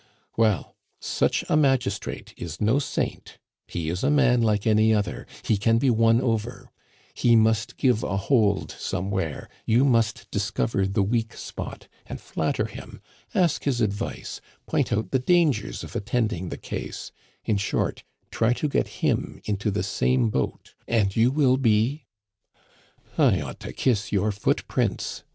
[0.35, 5.57] Well, such a magistrate is no saint; he is a man like any other; he
[5.57, 6.71] can be won over;
[7.13, 12.99] he must give a hold somewhere; you must discover the weak spot and flatter him;
[13.35, 17.11] ask his advice, point out the dangers of attending the case;
[17.45, 22.05] in short, try to get him into the same boat, and you will be"
[23.19, 25.23] "I ought to kiss your footprints!"